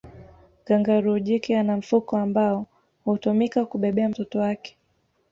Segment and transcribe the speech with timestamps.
[0.65, 2.65] kangaroo jike ana mfuko ambao
[3.05, 4.77] hutumika kubebea mtoto wake